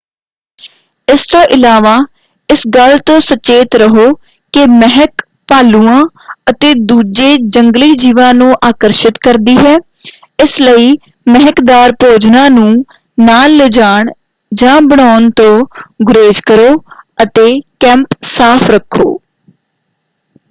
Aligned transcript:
ਇਸ 1.07 1.25
ਤੋਂ 1.31 1.41
ਇਲਾਵਾ 1.55 1.95
ਇਸ 2.49 2.61
ਗੱਲ 2.75 2.97
ਤੋਂ 3.05 3.19
ਸਚੇਤ 3.21 3.75
ਰਹੋ 3.75 4.05
ਕਿ 4.53 4.65
ਮਹਿਕ 4.69 5.21
ਭਾਲੂਆਂ 5.47 5.99
ਅਤੇ 6.49 6.73
ਦੂਜੇ 6.83 7.35
ਜੰਗਲੀ-ਜੀਵਾਂ 7.47 8.33
ਨੂੰ 8.33 8.53
ਆਕਰਸ਼ਿਤ 8.63 9.17
ਕਰਦੀ 9.17 9.55
ਹੈ 9.57 9.75
ਇਸ 10.39 10.59
ਲਈ 10.61 10.91
ਮਹਿਕਦਾਰ 11.27 11.93
ਭੋਜਨਾਂ 11.99 12.49
ਨੂੰ 12.49 12.73
ਨਾਲ 13.17 13.55
ਲਿਜਾਣ 13.57 14.09
ਜਾਂ 14.51 14.79
ਬਣਾਉਣ 14.83 15.29
ਤੋਂ 15.35 15.53
ਗੁਰੇਜ 16.03 16.39
ਕਰੋ 16.45 16.75
ਅਤੇ 17.23 17.59
ਕੈਂਪ 17.79 18.21
ਸਾਫ਼ 18.27 18.69
ਰੱਖੋ। 18.71 19.19